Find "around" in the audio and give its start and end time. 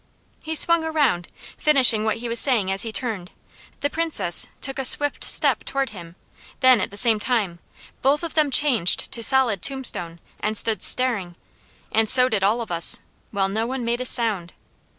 0.83-1.27